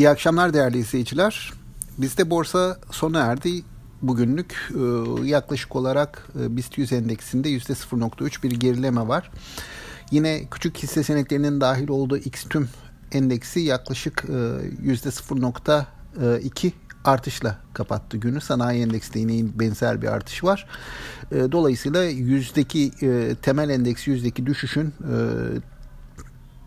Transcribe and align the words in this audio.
İyi 0.00 0.08
akşamlar 0.08 0.54
değerli 0.54 0.78
izleyiciler. 0.78 1.52
Bizde 1.98 2.30
borsa 2.30 2.78
sona 2.90 3.18
erdi. 3.20 3.62
Bugünlük 4.02 4.70
e, 4.70 4.78
yaklaşık 5.26 5.76
olarak 5.76 6.28
e, 6.40 6.56
BIST 6.56 6.78
100 6.78 6.92
endeksinde 6.92 7.50
%0.3 7.50 8.42
bir 8.42 8.50
gerileme 8.50 9.08
var. 9.08 9.30
Yine 10.10 10.44
küçük 10.50 10.78
hisse 10.78 11.02
senetlerinin 11.02 11.60
dahil 11.60 11.88
olduğu 11.88 12.16
X 12.16 12.44
tüm 12.44 12.68
endeksi 13.12 13.60
yaklaşık 13.60 14.24
e, 14.28 14.32
%0.2 14.90 16.72
artışla 17.04 17.58
kapattı 17.74 18.16
günü. 18.16 18.40
Sanayi 18.40 18.82
endeksinde 18.82 19.18
yine 19.18 19.58
benzer 19.58 20.02
bir 20.02 20.08
artış 20.08 20.44
var. 20.44 20.68
Dolayısıyla 21.30 22.04
yüzdeki 22.04 22.90
temel 23.42 23.70
endeks 23.70 24.06
yüzdeki 24.06 24.46
düşüşün 24.46 24.94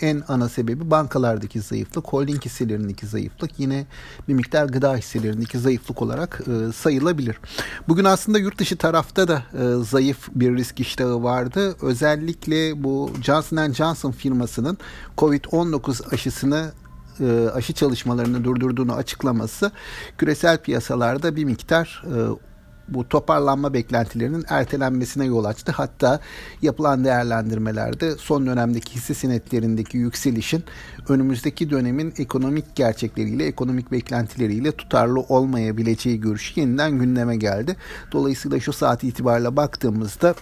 en 0.00 0.22
ana 0.28 0.48
sebebi 0.48 0.90
bankalardaki 0.90 1.60
zayıflık, 1.60 2.06
holding 2.06 2.44
hisselerindeki 2.44 3.06
zayıflık, 3.06 3.60
yine 3.60 3.86
bir 4.28 4.34
miktar 4.34 4.66
gıda 4.66 4.96
hisselerindeki 4.96 5.58
zayıflık 5.58 6.02
olarak 6.02 6.40
e, 6.46 6.72
sayılabilir. 6.72 7.40
Bugün 7.88 8.04
aslında 8.04 8.38
yurt 8.38 8.58
dışı 8.58 8.76
tarafta 8.76 9.28
da 9.28 9.42
e, 9.52 9.84
zayıf 9.84 10.28
bir 10.34 10.56
risk 10.56 10.80
iştahı 10.80 11.22
vardı. 11.22 11.76
Özellikle 11.82 12.84
bu 12.84 13.10
Johnson 13.22 13.72
Johnson 13.72 14.12
firmasının 14.12 14.78
COVID-19 15.18 16.14
aşısını 16.14 16.72
e, 17.20 17.48
aşı 17.54 17.72
çalışmalarını 17.72 18.44
durdurduğunu 18.44 18.92
açıklaması 18.92 19.70
küresel 20.18 20.58
piyasalarda 20.58 21.36
bir 21.36 21.44
miktar 21.44 22.04
e, 22.06 22.49
bu 22.90 23.08
toparlanma 23.08 23.74
beklentilerinin 23.74 24.44
ertelenmesine 24.48 25.24
yol 25.24 25.44
açtı. 25.44 25.72
Hatta 25.72 26.20
yapılan 26.62 27.04
değerlendirmelerde 27.04 28.16
son 28.16 28.46
dönemdeki 28.46 28.94
hisse 28.94 29.14
senetlerindeki 29.14 29.98
yükselişin 29.98 30.64
önümüzdeki 31.08 31.70
dönemin 31.70 32.14
ekonomik 32.18 32.76
gerçekleriyle, 32.76 33.46
ekonomik 33.46 33.92
beklentileriyle 33.92 34.72
tutarlı 34.72 35.20
olmayabileceği 35.20 36.20
görüşü 36.20 36.60
yeniden 36.60 36.98
gündeme 36.98 37.36
geldi. 37.36 37.76
Dolayısıyla 38.12 38.60
şu 38.60 38.72
saat 38.72 39.04
itibariyle 39.04 39.56
baktığımızda 39.56 40.34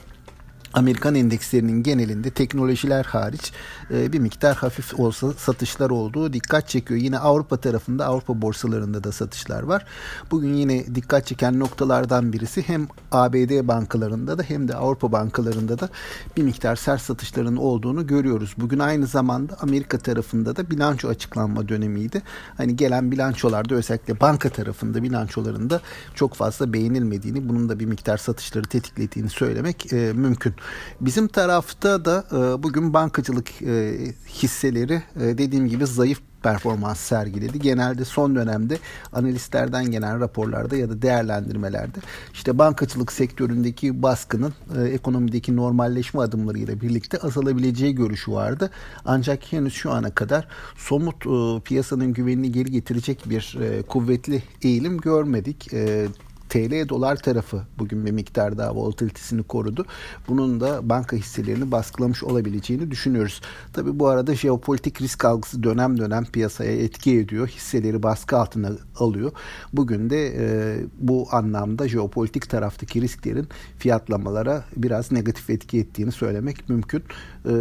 Amerikan 0.74 1.14
endekslerinin 1.14 1.82
genelinde 1.82 2.30
teknolojiler 2.30 3.04
hariç 3.04 3.52
e, 3.90 4.12
bir 4.12 4.18
miktar 4.18 4.56
hafif 4.56 5.00
olsa 5.00 5.32
satışlar 5.32 5.90
olduğu 5.90 6.32
dikkat 6.32 6.68
çekiyor. 6.68 7.00
Yine 7.00 7.18
Avrupa 7.18 7.56
tarafında 7.56 8.06
Avrupa 8.06 8.42
borsalarında 8.42 9.04
da 9.04 9.12
satışlar 9.12 9.62
var. 9.62 9.86
Bugün 10.30 10.54
yine 10.54 10.94
dikkat 10.94 11.26
çeken 11.26 11.60
noktalardan 11.60 12.32
birisi 12.32 12.62
hem 12.62 12.88
ABD 13.12 13.68
bankalarında 13.68 14.38
da 14.38 14.42
hem 14.42 14.68
de 14.68 14.74
Avrupa 14.74 15.12
bankalarında 15.12 15.78
da 15.78 15.88
bir 16.36 16.42
miktar 16.42 16.76
sert 16.76 17.00
satışların 17.00 17.56
olduğunu 17.56 18.06
görüyoruz. 18.06 18.54
Bugün 18.58 18.78
aynı 18.78 19.06
zamanda 19.06 19.56
Amerika 19.60 19.98
tarafında 19.98 20.56
da 20.56 20.70
bilanço 20.70 21.08
açıklanma 21.08 21.68
dönemiydi. 21.68 22.22
Hani 22.56 22.76
gelen 22.76 23.10
bilançolarda 23.12 23.74
özellikle 23.74 24.20
banka 24.20 24.48
tarafında 24.48 25.02
bilançolarında 25.02 25.80
çok 26.14 26.34
fazla 26.34 26.72
beğenilmediğini, 26.72 27.48
bunun 27.48 27.68
da 27.68 27.80
bir 27.80 27.86
miktar 27.86 28.16
satışları 28.16 28.64
tetiklediğini 28.64 29.30
söylemek 29.30 29.92
e, 29.92 30.12
mümkün. 30.12 30.54
Bizim 31.00 31.28
tarafta 31.28 32.04
da 32.04 32.24
e, 32.32 32.62
bugün 32.62 32.94
bankacılık 32.94 33.62
e, 33.62 33.96
hisseleri 34.28 35.02
e, 35.16 35.38
dediğim 35.38 35.68
gibi 35.68 35.86
zayıf 35.86 36.20
performans 36.42 37.00
sergiledi. 37.00 37.58
Genelde 37.58 38.04
son 38.04 38.36
dönemde 38.36 38.78
analistlerden 39.12 39.90
gelen 39.90 40.20
raporlarda 40.20 40.76
ya 40.76 40.90
da 40.90 41.02
değerlendirmelerde 41.02 41.98
işte 42.32 42.58
bankacılık 42.58 43.12
sektöründeki 43.12 44.02
baskının 44.02 44.54
e, 44.78 44.82
ekonomideki 44.82 45.56
normalleşme 45.56 46.20
adımlarıyla 46.20 46.80
birlikte 46.80 47.18
azalabileceği 47.18 47.94
görüşü 47.94 48.32
vardı. 48.32 48.70
Ancak 49.04 49.52
henüz 49.52 49.74
şu 49.74 49.92
ana 49.92 50.10
kadar 50.10 50.48
somut 50.76 51.26
e, 51.26 51.60
piyasanın 51.64 52.12
güvenini 52.12 52.52
geri 52.52 52.70
getirecek 52.70 53.22
bir 53.26 53.58
e, 53.62 53.82
kuvvetli 53.82 54.42
eğilim 54.62 54.98
görmedik. 54.98 55.74
E, 55.74 56.06
TL 56.48 56.88
dolar 56.88 57.16
tarafı 57.16 57.62
bugün 57.78 58.06
bir 58.06 58.10
miktar 58.10 58.58
daha 58.58 58.74
volatilitesini 58.74 59.42
korudu. 59.42 59.86
Bunun 60.28 60.60
da 60.60 60.88
banka 60.88 61.16
hisselerini 61.16 61.72
baskılamış 61.72 62.24
olabileceğini 62.24 62.90
düşünüyoruz. 62.90 63.40
Tabi 63.72 63.98
bu 63.98 64.08
arada 64.08 64.34
jeopolitik 64.34 65.00
risk 65.00 65.24
algısı 65.24 65.62
dönem 65.62 65.98
dönem 65.98 66.24
piyasaya 66.24 66.72
etki 66.72 67.18
ediyor. 67.18 67.48
Hisseleri 67.48 68.02
baskı 68.02 68.36
altına 68.36 68.70
alıyor. 68.96 69.32
Bugün 69.72 70.10
de 70.10 70.34
e, 70.36 70.76
bu 70.98 71.28
anlamda 71.32 71.88
jeopolitik 71.88 72.50
taraftaki 72.50 73.02
risklerin 73.02 73.48
fiyatlamalara 73.78 74.64
biraz 74.76 75.12
negatif 75.12 75.50
etki 75.50 75.78
ettiğini 75.78 76.12
söylemek 76.12 76.68
mümkün. 76.68 77.02
E, 77.46 77.52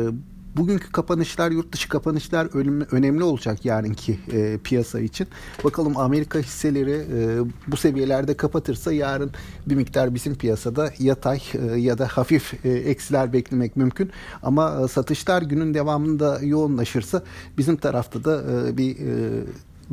bugünkü 0.58 0.92
kapanışlar, 0.92 1.52
yurt 1.52 1.72
dışı 1.72 1.90
kapanışlar 1.90 2.46
önemli 2.92 3.24
olacak 3.24 3.66
yarınki 3.66 4.20
e, 4.32 4.58
piyasa 4.64 5.00
için. 5.00 5.28
Bakalım 5.64 5.98
Amerika 5.98 6.40
hisseleri 6.40 6.92
e, 6.92 7.40
bu 7.68 7.78
seviyelerde 7.78 8.38
kapatırsa 8.38 8.94
yarın 8.94 9.32
bir 9.68 9.76
miktar 9.76 10.16
bizim 10.16 10.36
piyasada 10.36 10.92
yatay 11.00 11.42
e, 11.54 11.80
ya 11.80 11.98
da 11.98 12.08
hafif 12.08 12.66
e, 12.66 12.70
eksiler 12.70 13.34
beklemek 13.34 13.76
mümkün. 13.76 14.12
Ama 14.44 14.82
e, 14.84 14.88
satışlar 14.88 15.42
günün 15.42 15.74
devamında 15.74 16.40
yoğunlaşırsa 16.42 17.24
bizim 17.58 17.78
tarafta 17.78 18.24
da 18.24 18.44
e, 18.52 18.78
bir 18.78 18.96
e, 18.96 19.44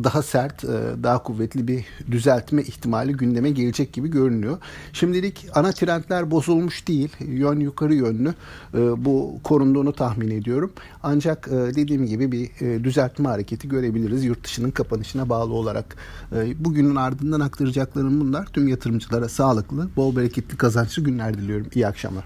daha 0.05 0.22
sert, 0.22 0.65
e, 0.65 0.69
daha 1.03 1.22
kuvvetli 1.22 1.69
bir 1.69 1.84
düzeltme 2.10 2.62
ihtimali 2.62 3.12
gündeme 3.12 3.50
gelecek 3.50 3.93
gibi 3.93 4.10
görünüyor. 4.10 4.59
Şimdilik 4.93 5.47
ana 5.55 5.72
trendler 5.72 6.31
bozulmuş 6.31 6.88
değil. 6.88 7.16
Yön 7.21 7.60
yukarı 7.60 7.94
yönlü. 7.94 8.34
E, 8.75 9.05
bu 9.05 9.41
korunduğunu 9.44 9.93
tahmin 9.93 10.31
ediyorum. 10.31 10.72
Ancak 11.03 11.49
e, 11.49 11.50
dediğim 11.50 12.06
gibi 12.06 12.32
bir 12.32 12.50
düzeltme 12.84 13.28
hareketi 13.28 13.69
görebiliriz 13.69 14.25
yurt 14.25 14.44
dışının 14.44 14.71
kapanışına 14.71 15.28
bağlı 15.28 15.53
olarak. 15.53 15.97
Bugünün 16.59 16.97
ardından 16.97 17.41
aktaracaklarım 17.41 18.21
bunlar. 18.21 18.47
Tüm 18.47 18.69
yatırımcılara 18.69 19.28
sağlıklı, 19.28 19.88
bol 19.97 20.16
bereketli 20.16 20.56
kazançlı 20.56 21.03
günler 21.03 21.34
diliyorum. 21.34 21.66
İyi 21.75 21.87
akşamlar. 21.87 22.25